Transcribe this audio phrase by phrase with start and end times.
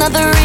[0.00, 0.39] Seja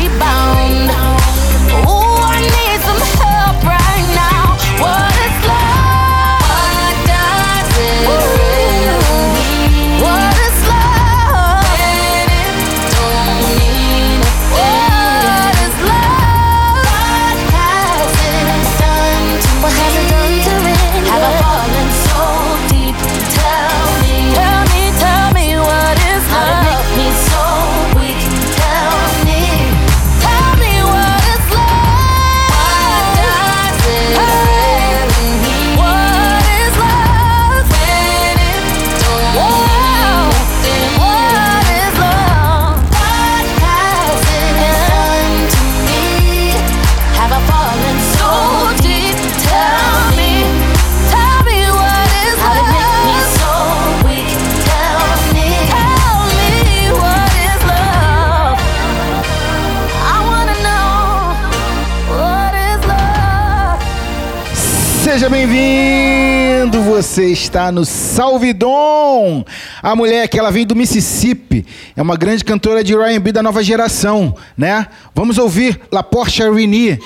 [67.15, 69.45] Você está no Salvidon!
[69.81, 71.65] A mulher que ela vem do Mississippi,
[71.95, 74.85] é uma grande cantora de R&B da nova geração, né?
[75.15, 76.99] Vamos ouvir La Porsche Rini.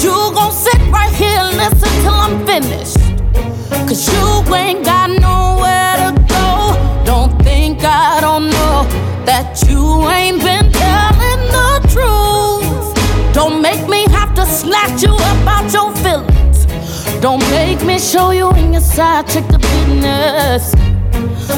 [0.00, 2.96] You gon' sit right here and listen till I'm finished.
[3.88, 4.97] Cause you ain't got
[17.20, 20.72] Don't make me show you in your side check the business.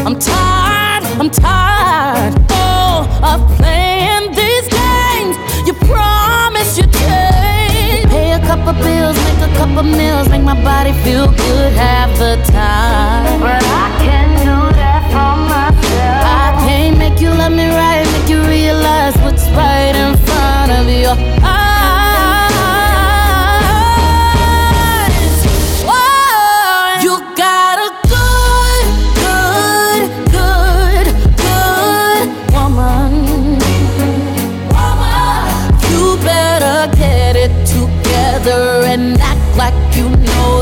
[0.06, 5.36] I'm tired, I'm tired oh, of playing these games.
[5.66, 8.08] You promise you change.
[8.08, 12.36] Pay a couple bills, make a couple meals, make my body feel good half the
[12.50, 13.40] time.
[13.40, 13.99] But I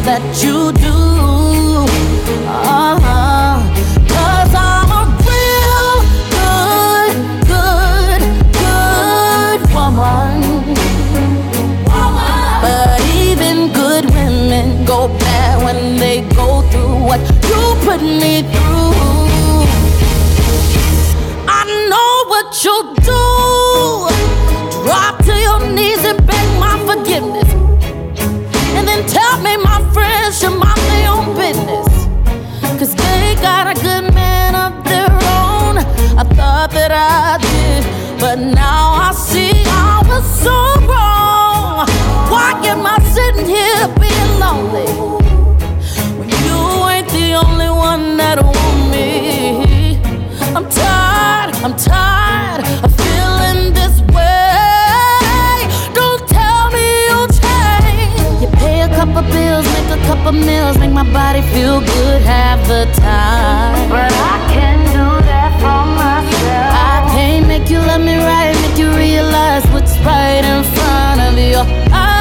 [0.03, 0.95] that you do.
[2.47, 3.59] Uh-huh.
[4.15, 5.91] Cause I'm a real
[6.39, 7.15] good,
[7.53, 8.23] good,
[8.63, 10.41] good woman.
[11.91, 12.61] woman.
[12.63, 18.68] But even good women go bad when they go through what you put me through.
[61.59, 63.89] feel good half the time.
[63.91, 66.71] But I can't do that for myself.
[66.95, 71.35] I can't make you love me right, make you realize what's right in front of
[71.37, 72.17] your eyes.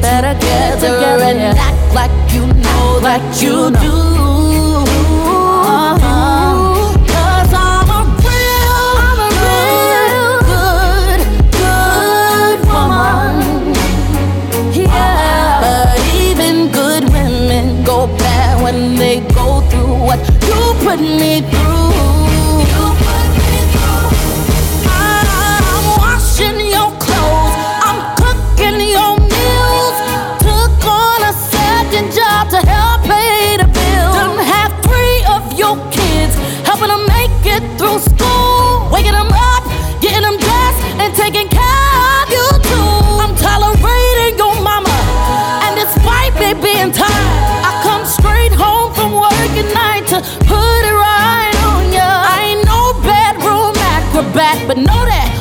[0.00, 4.02] better get together and act like you know that you, you know.
[4.02, 4.07] do.
[20.88, 21.57] put me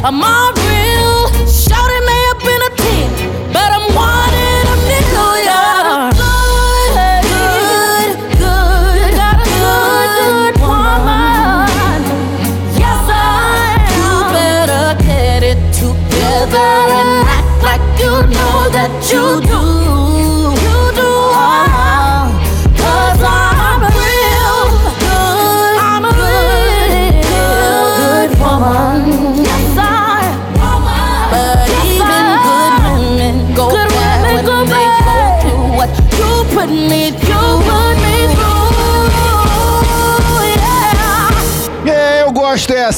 [0.07, 0.66] I'm on.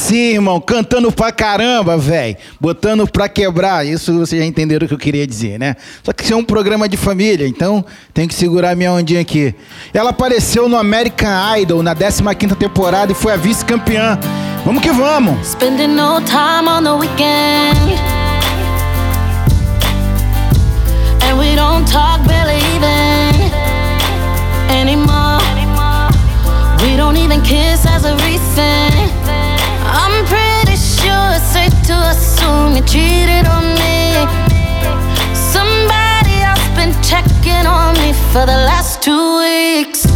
[0.09, 2.35] sim, irmão, cantando pra caramba, velho.
[2.59, 3.85] Botando pra quebrar.
[3.85, 5.75] Isso vocês já entenderam o que eu queria dizer, né?
[6.03, 9.53] Só que isso é um programa de família, então tem que segurar minha ondinha aqui.
[9.93, 14.19] Ela apareceu no American Idol na 15ª temporada e foi a vice-campeã.
[14.65, 15.47] Vamos que vamos.
[15.47, 17.77] Spending no time on the weekend.
[21.29, 23.51] And we don't talk barely even
[24.71, 25.37] anymore.
[26.81, 28.88] We don't even kiss as a recent
[31.89, 34.13] to assume you cheated on me.
[35.33, 40.08] Somebody else been checking on me for the last two weeks.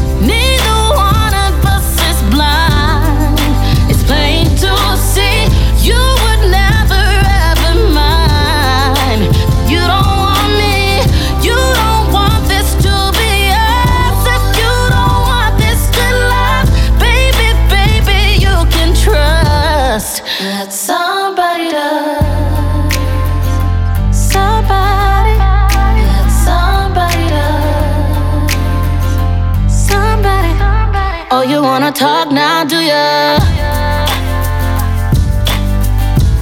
[32.84, 33.40] Hallelujah.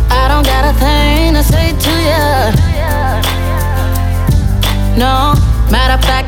[0.10, 2.52] I don't got a thing to say to ya.
[4.98, 5.34] No,
[5.72, 6.21] matter of fact.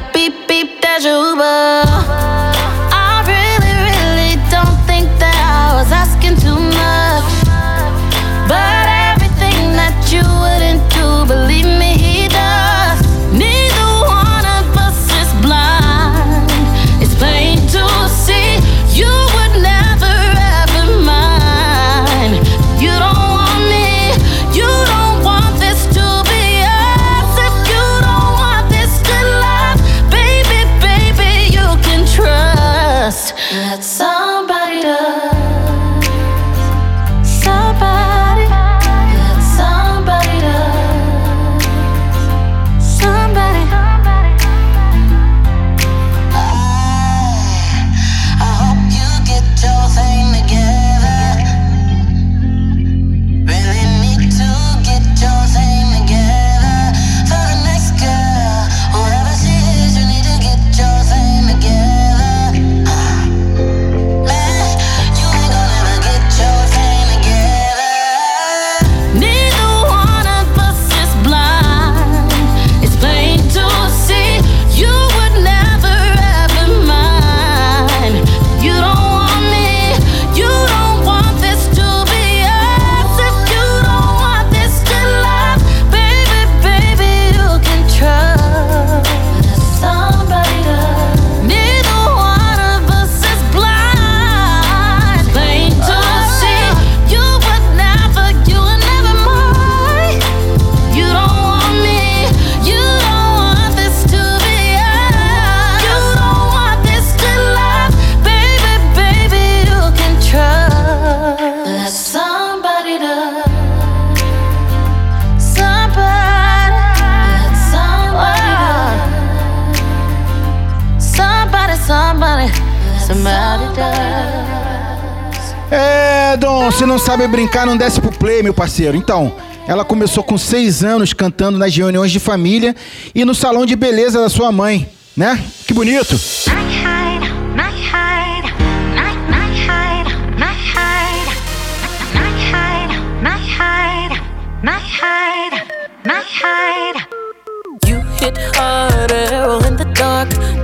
[127.34, 128.96] Brincar, não desce pro play, meu parceiro.
[128.96, 129.36] Então,
[129.68, 132.76] ela começou com seis anos cantando nas reuniões de família
[133.16, 134.88] e no salão de beleza da sua mãe,
[135.18, 135.44] né?
[135.66, 136.16] Que bonito!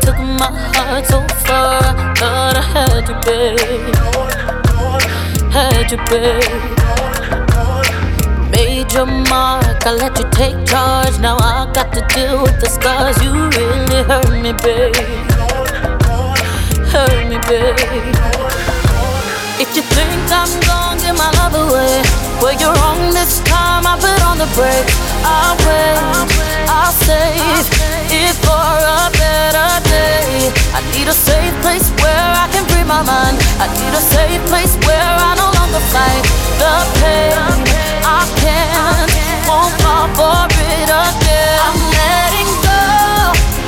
[0.02, 2.16] Took my heart so far.
[2.16, 4.49] Thought I had you, babe.
[5.52, 6.44] Had you, babe.
[8.52, 11.18] Made your mark, I let you take charge.
[11.20, 13.18] Now I got to deal with the scars.
[13.24, 14.96] You really hurt me, babe.
[16.94, 18.16] Hurt me, babe.
[19.60, 22.02] If you think I'm gonna give my love away,
[22.42, 23.86] well, you're wrong this time.
[23.86, 24.96] I put on the brakes.
[25.26, 25.98] I'll wait,
[26.70, 27.68] I'll save
[28.12, 30.50] it for a better day.
[30.78, 33.38] I need a safe place where I can free my mind.
[33.64, 36.24] I need a safe place where I no longer fight
[36.62, 37.38] the pain.
[38.18, 39.10] I can't,
[39.50, 40.42] won't fall for
[40.74, 41.58] it again.
[41.66, 42.82] I'm letting go.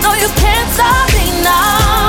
[0.04, 2.01] No, you can't stop me now.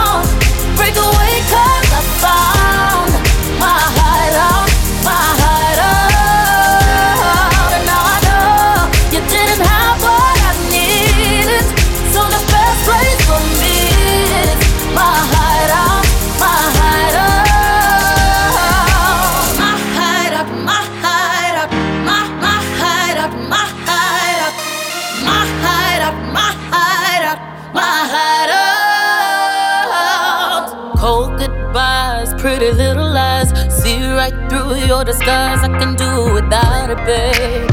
[35.04, 35.62] Through your disguise.
[35.62, 37.70] I can do without it, babe.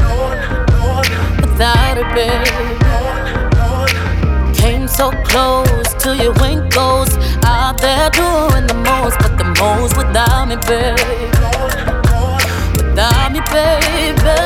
[1.40, 2.46] Without it, babe.
[4.54, 7.16] Came so close to your winkles.
[7.44, 10.98] Out there doing the most, but the most without me, babe.
[12.76, 14.40] Without me, baby.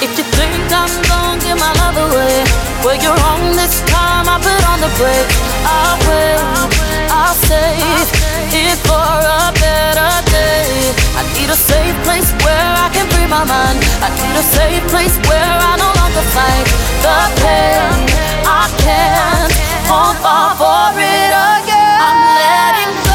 [0.00, 2.44] If you think I'm gonna give my love away,
[2.84, 4.28] well, you're wrong this time.
[4.28, 5.36] I put on the brakes.
[5.66, 6.38] I'll wait,
[7.10, 10.92] I'll save it for a better day.
[11.16, 13.78] I need a safe place where I can free my mind.
[14.00, 16.66] I need a safe place where I no longer fight
[17.04, 17.98] the pain.
[18.46, 19.52] I can't
[19.88, 21.98] fall for it again.
[22.06, 23.07] I'm letting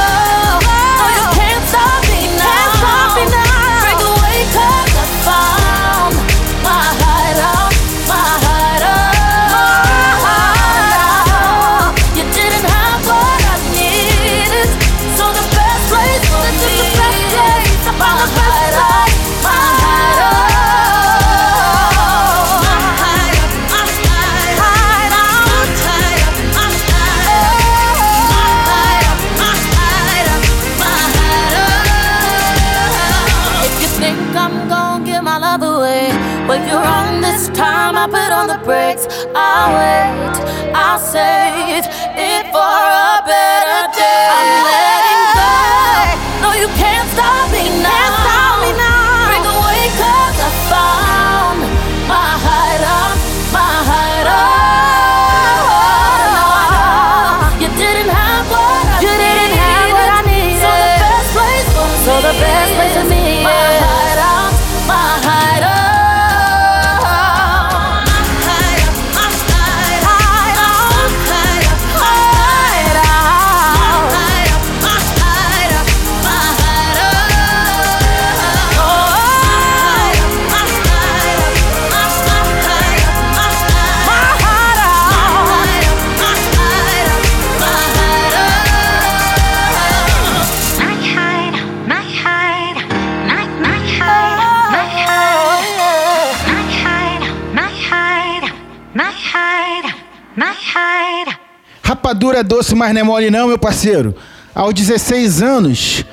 [102.34, 104.16] Rapadura é doce, mas não é mole não, meu parceiro.
[104.56, 106.06] Aos 16 anos,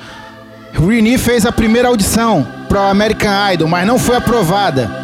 [0.72, 4.99] Rini fez a primeira audição para o American Idol, mas não foi aprovada.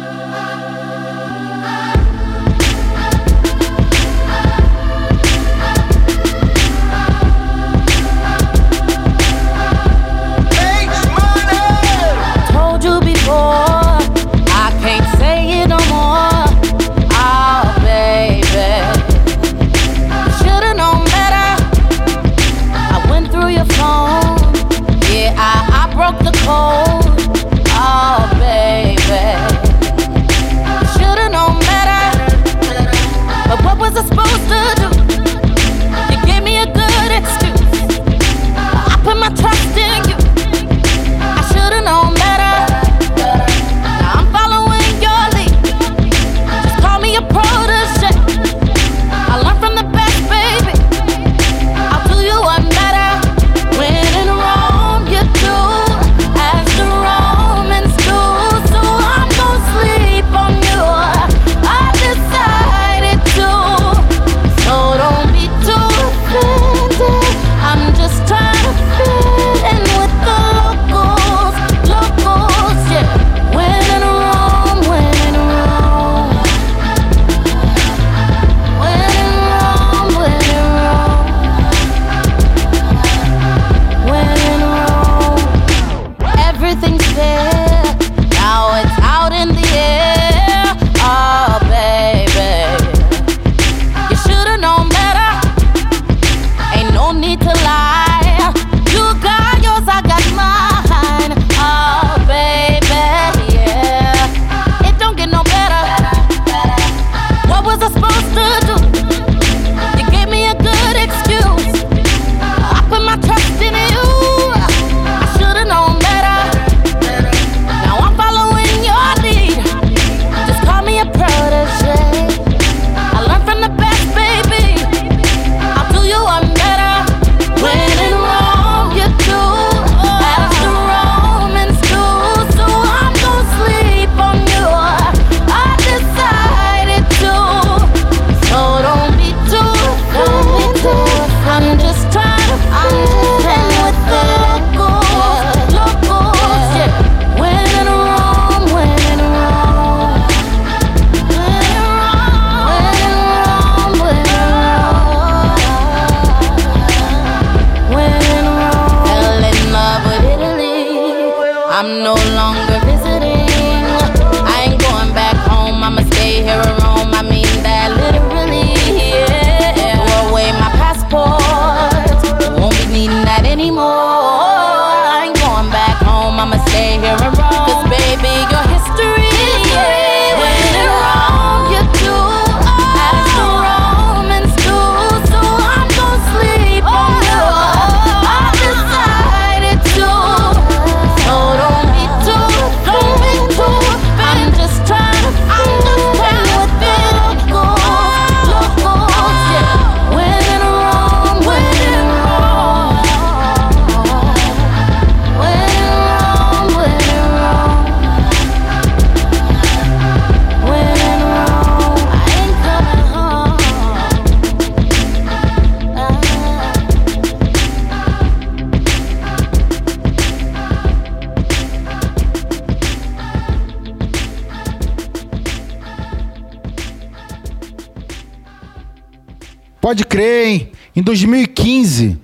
[229.87, 230.71] Pode crer, hein?
[230.97, 232.19] Em 2015,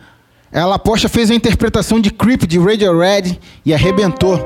[0.51, 4.37] ela Poxa fez a interpretação de Creep de Radiohead e arrebentou.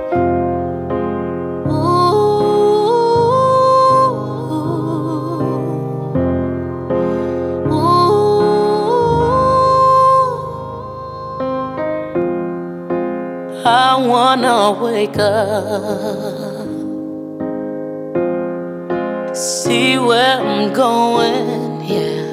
[13.65, 16.67] I wanna wake up,
[19.35, 22.26] see where I'm going, yeah.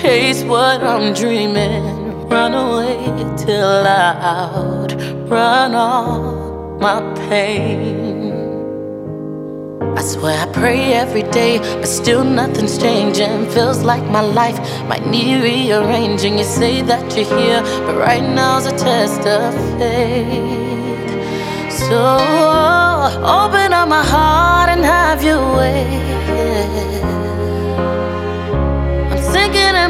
[0.00, 8.32] Chase what I'm dreaming, run away till I outrun all my pain.
[9.96, 13.50] I swear I pray every day, but still nothing's changing.
[13.50, 16.38] Feels like my life might need rearranging.
[16.38, 21.10] You say that you're here, but right now's a test of faith.
[21.72, 22.04] So
[23.40, 27.17] open up my heart and have your way.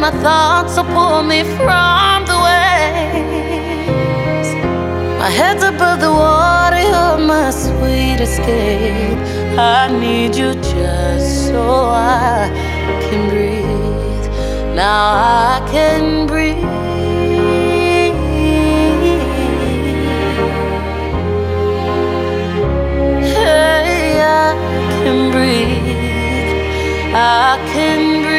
[0.01, 3.29] My thoughts, so pull me from the waves.
[5.19, 9.19] My head's above the water, you're my sweet escape.
[9.59, 12.49] I need you just so I
[13.11, 14.27] can breathe.
[14.77, 16.65] Now I can breathe.
[23.37, 24.55] I
[25.03, 25.97] can breathe.
[27.13, 28.38] I can breathe.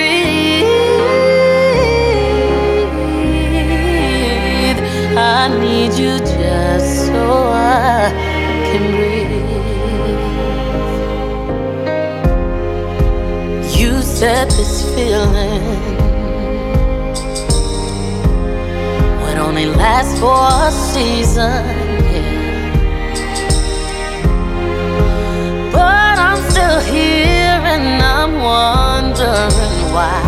[5.57, 8.11] Need you just so I
[8.69, 9.29] can breathe.
[13.79, 15.63] You said this feeling
[19.21, 21.65] would only last for a season.
[22.13, 22.37] Yeah.
[25.71, 30.21] But I'm still here and I'm wondering why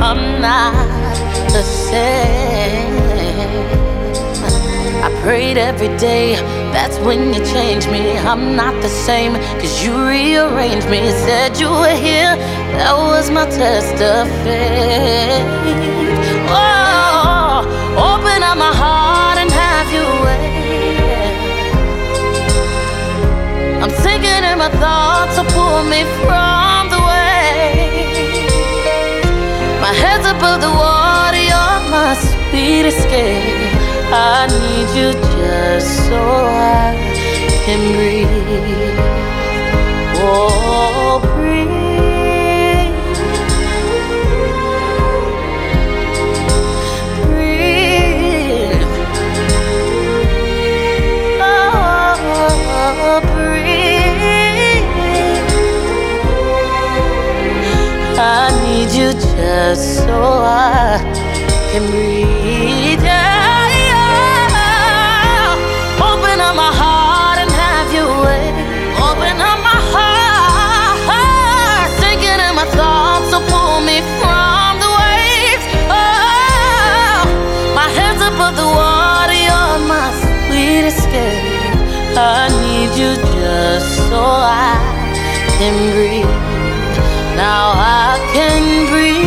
[0.00, 0.74] I'm not
[1.52, 2.98] the same.
[5.28, 6.36] Prayed every day,
[6.72, 8.16] that's when you changed me.
[8.16, 11.10] I'm not the same, cause you rearranged me.
[11.10, 12.34] Said you were here,
[12.78, 15.44] that was my test of faith.
[16.48, 17.60] Oh,
[18.08, 20.48] open up my heart and have your way.
[23.82, 28.48] I'm sinking in my thoughts, so pull me from the waves.
[29.84, 33.67] My head's above the water, you're my sweet escape.
[34.10, 36.96] I need you just so I
[37.66, 38.98] can breathe.
[40.16, 41.68] Oh, breathe.
[47.26, 48.82] Breathe.
[51.42, 54.88] Oh, breathe.
[58.18, 58.20] I
[58.64, 60.98] need you just so I
[61.72, 62.37] can breathe.
[85.58, 86.24] Can breathe.
[87.34, 89.26] Now I can breathe.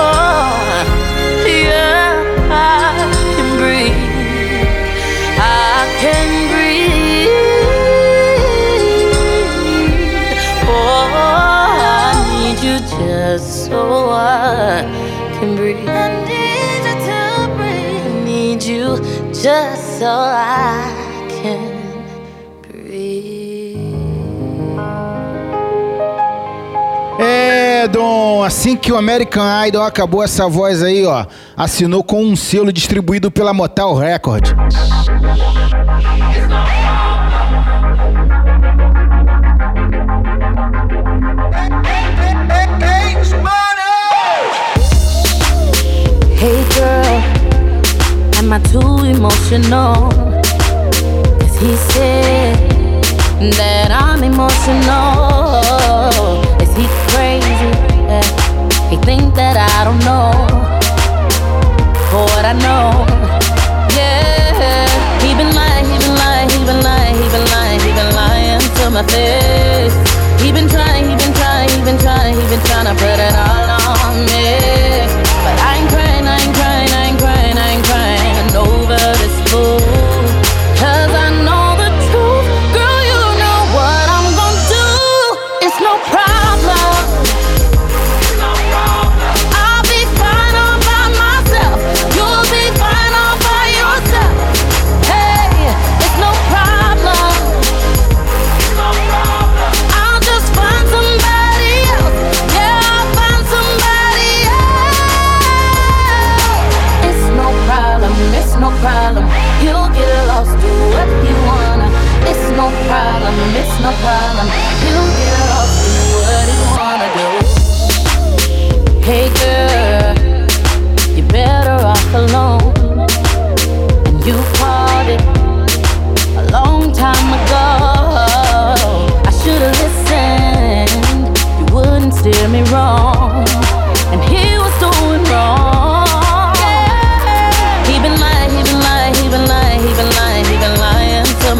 [0.00, 0.50] Oh,
[1.46, 2.10] yeah,
[2.50, 3.06] I
[3.36, 4.02] can breathe.
[5.38, 7.30] I can breathe.
[10.66, 14.82] Oh, I need you just so I
[15.38, 15.88] can breathe.
[15.88, 15.90] I
[16.26, 17.22] need you to
[17.56, 18.06] breathe.
[18.06, 18.86] I need you
[19.32, 20.81] just so I
[28.72, 33.30] assim que o American Idol acabou essa voz aí, ó, assinou com um selo distribuído
[33.30, 34.48] pela Motal Record.
[46.38, 47.22] Hey girl,
[48.38, 50.08] am I too emotional?
[51.38, 52.56] Cause he said
[53.56, 55.62] that I'm emotional.
[59.34, 60.30] That I don't know.
[62.10, 63.06] For what I know,
[63.96, 64.84] yeah.
[65.24, 68.60] He been lying, he been lying, he been lying, he been lying, he been lying
[68.60, 69.96] to my face.
[70.42, 73.34] He been trying, he been trying, he been trying, he been trying to put it
[73.34, 75.21] all on me.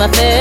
[0.03, 0.32] ¡Mate!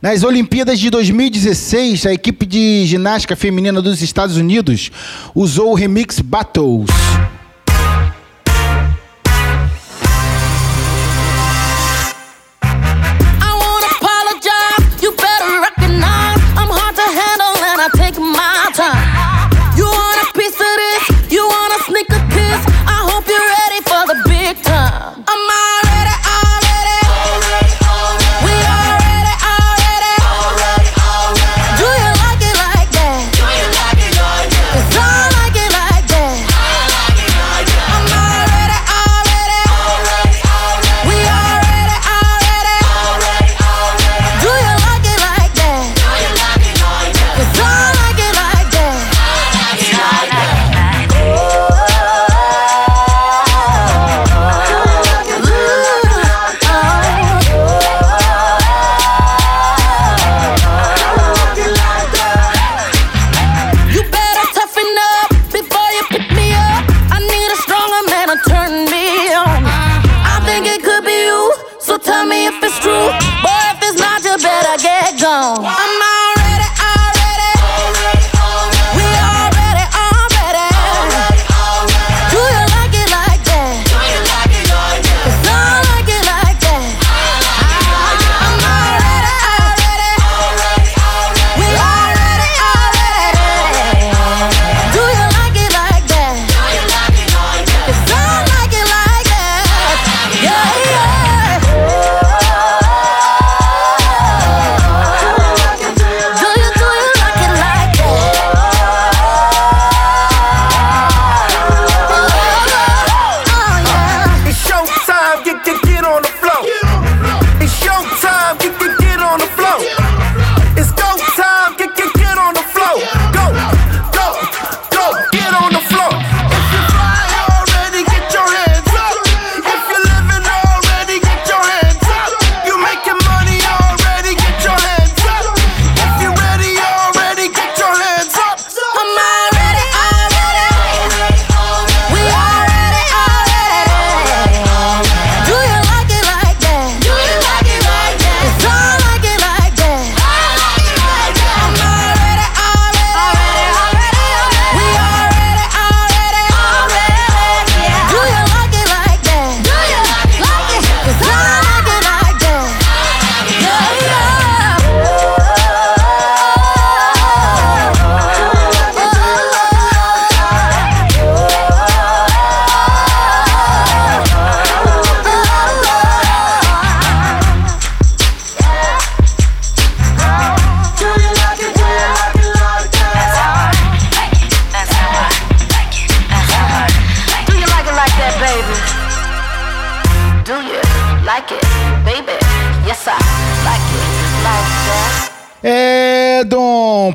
[0.00, 4.90] Nas Olimpíadas de 2016, a equipe de ginástica feminina dos Estados Unidos
[5.34, 6.90] usou o remix Battles.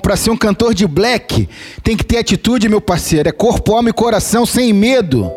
[0.08, 1.50] Pra ser um cantor de black,
[1.84, 3.28] tem que ter atitude, meu parceiro.
[3.28, 5.30] É corpo, alma e coração sem medo.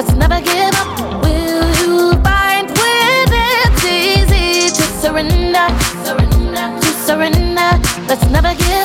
[0.00, 1.22] Let's never give up.
[1.22, 5.68] Will you find when it's easy to surrender?
[6.06, 7.70] Surrender, to surrender.
[8.08, 8.79] Let's never give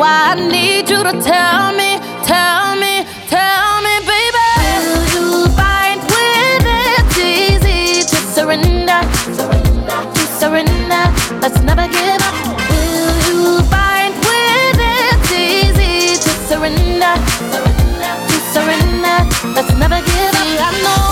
[0.00, 4.48] why I need you to tell me, tell me, tell me, baby.
[4.64, 5.28] Will you
[5.60, 6.64] find when
[6.96, 9.00] it's easy to surrender?
[9.36, 11.04] Surrender, to surrender.
[11.42, 12.36] Let's never give up.
[12.72, 17.14] Will you find when it's easy to surrender?
[17.52, 19.18] Surrender, to surrender.
[19.54, 20.48] Let's never give up.
[20.48, 21.09] See, I know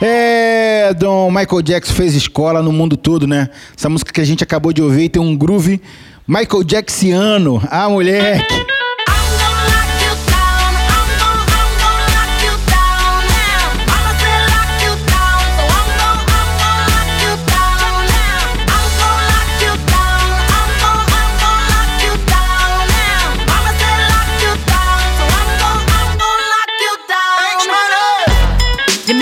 [0.00, 3.50] É, Dom, Michael Jackson fez escola no mundo todo, né?
[3.76, 5.82] Essa música que a gente acabou de ouvir tem um groove
[6.26, 7.60] Michael Jacksoniano.
[7.70, 8.77] Ah, moleque!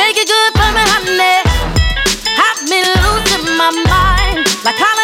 [0.07, 1.43] Make it good for me, honey.
[2.39, 4.79] Have me losing my mind, like.
[4.79, 4.96] I'm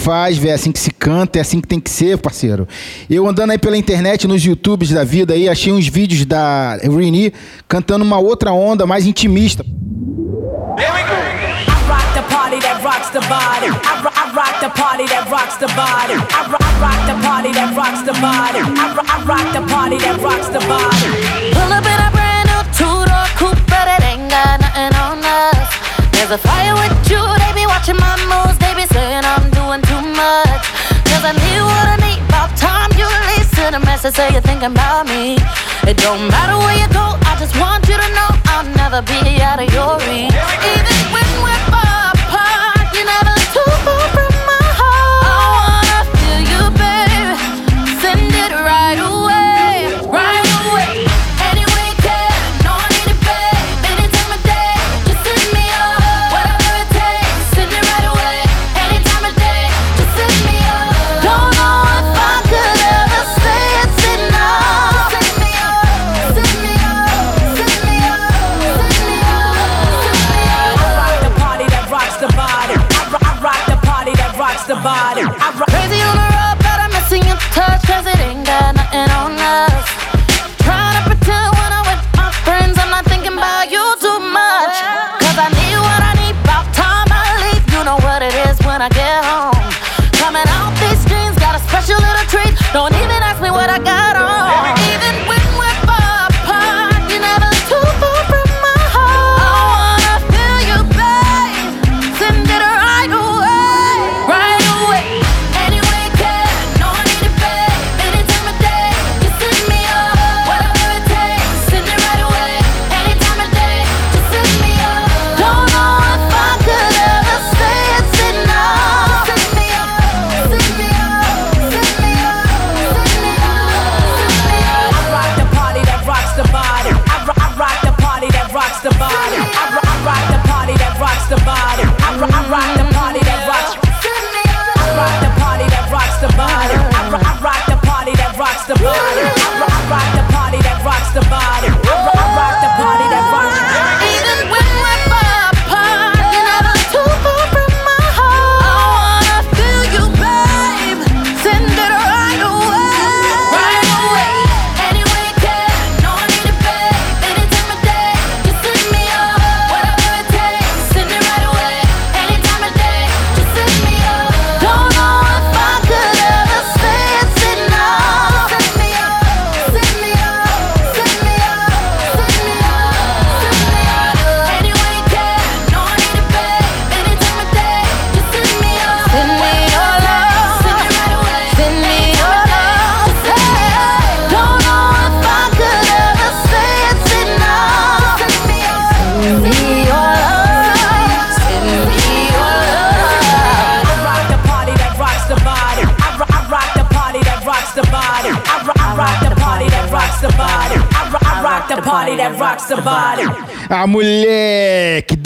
[0.00, 0.42] faz.
[0.44, 2.66] É assim que se canta, é assim que tem que ser, parceiro.
[3.08, 7.32] Eu andando aí pela internet, nos YouTubes da vida aí, achei uns vídeos da Rini
[7.68, 9.64] cantando uma outra onda mais intimista.
[10.78, 11.20] Here we go.
[26.30, 26.99] There's a fire with
[34.10, 35.36] to say you're thinking about me.
[35.86, 39.40] It don't matter where you go, I just want you to know I'll never be
[39.40, 40.34] out of your reach.
[40.74, 40.99] Even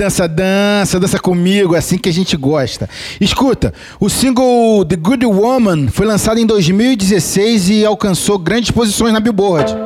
[0.05, 2.89] dança, dança, dança comigo, É assim que a gente gosta.
[3.21, 9.21] Escuta, o single The Good Woman foi lançado em 2016 e alcançou grandes posições na
[9.21, 9.84] Billboard.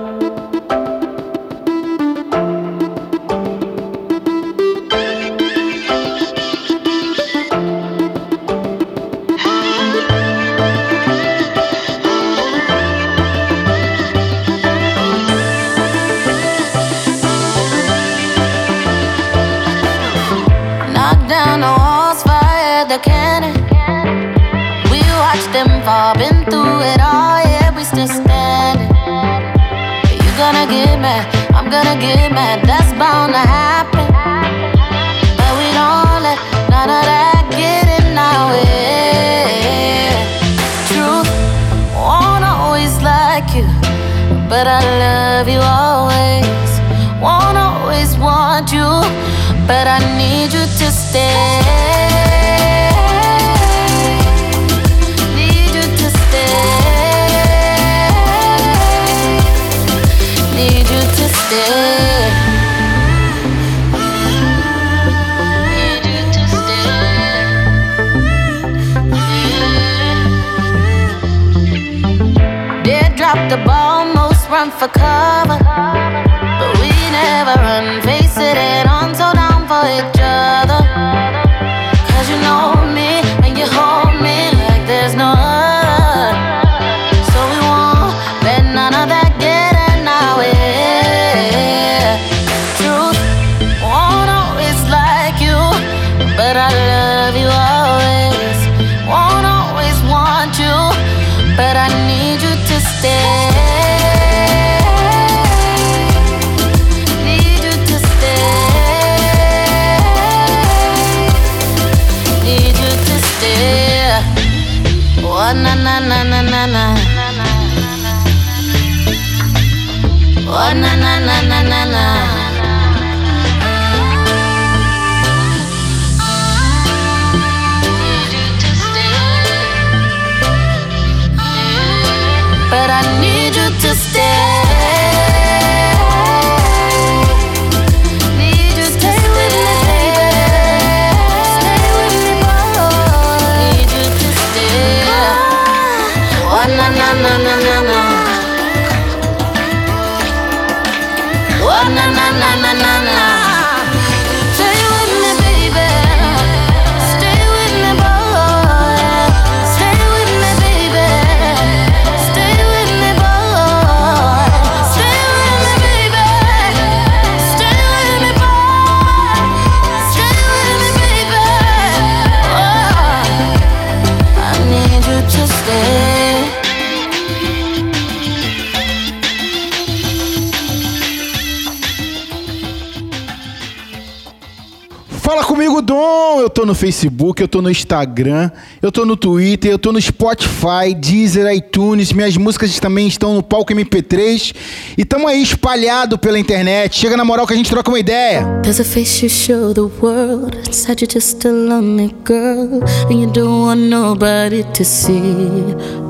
[186.58, 188.50] Tô no Facebook, eu tô no Instagram,
[188.82, 193.44] eu tô no Twitter, eu tô no Spotify, Deezer, iTunes, minhas músicas também estão no
[193.44, 194.52] palco MP3
[194.98, 196.98] e tamo aí espalhado pela internet.
[196.98, 198.44] Chega na moral que a gente troca uma ideia.
[198.64, 200.58] There's a face you show the world.
[200.66, 202.82] Inside you're just a lonely girl.
[203.08, 205.20] And you don't want nobody to see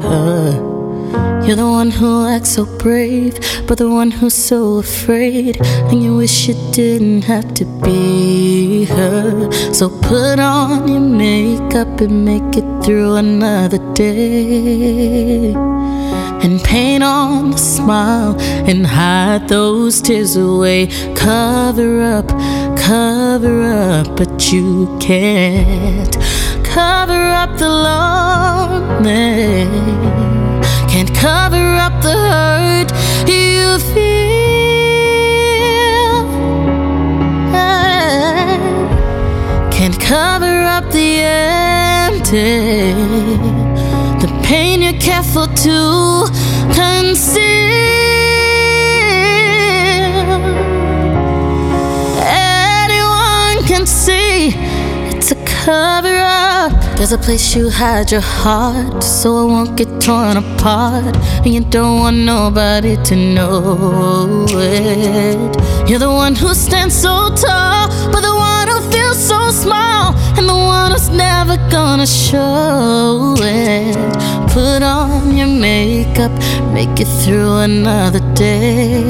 [0.00, 0.77] her.
[1.48, 5.58] You're the one who acts so brave, but the one who's so afraid.
[5.62, 9.50] And you wish you didn't have to be her.
[9.72, 15.54] So put on your makeup and make it through another day.
[16.44, 18.36] And paint on the smile
[18.68, 20.88] and hide those tears away.
[21.16, 22.28] Cover up,
[22.76, 26.14] cover up, but you can't
[26.62, 27.68] cover up the
[29.08, 29.16] lonely.
[30.88, 32.90] Can't cover up the hurt
[33.28, 34.18] you feel.
[39.70, 42.94] Can't cover up the empty.
[44.22, 46.26] The pain you're careful to
[46.74, 47.44] conceal.
[52.24, 54.54] Anyone can see
[55.14, 56.87] it's a cover up.
[56.98, 61.16] There's a place you hide your heart so it won't get torn apart.
[61.44, 65.88] And you don't want nobody to know it.
[65.88, 70.16] You're the one who stands so tall, but the one who feels so small.
[70.36, 73.96] And the one who's never gonna show it.
[74.50, 76.32] Put on your makeup,
[76.72, 79.04] make it through another day.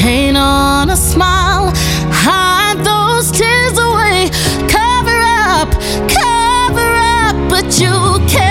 [0.00, 1.63] Paint on a smile,
[7.80, 8.43] you can't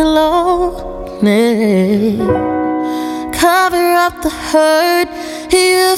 [0.00, 1.36] the lonely.
[3.32, 5.08] Cover up the hurt
[5.52, 5.96] you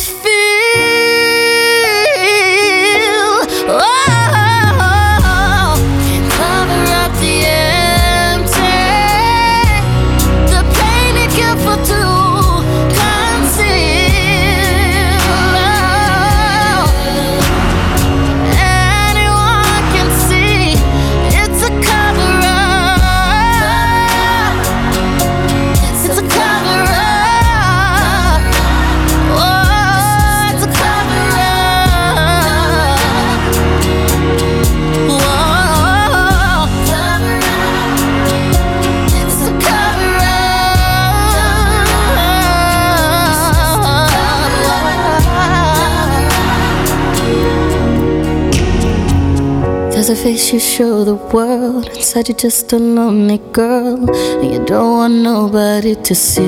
[50.13, 51.89] A face you show the world.
[51.97, 53.97] Inside you're just a lonely girl.
[54.43, 56.43] And you don't want nobody to see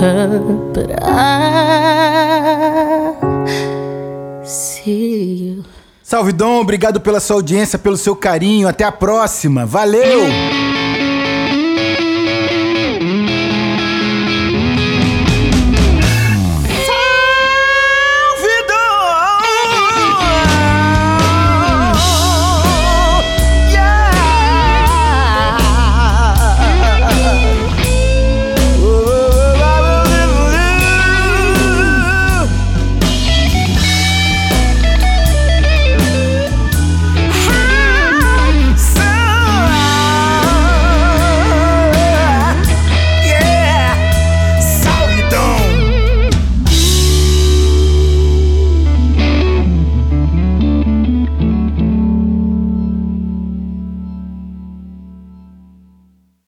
[0.00, 0.40] her.
[0.74, 2.34] But I
[4.44, 5.64] see you.
[6.02, 8.66] Salve Dom, obrigado pela sua audiência, pelo seu carinho.
[8.66, 9.64] Até a próxima.
[9.64, 10.26] Valeu!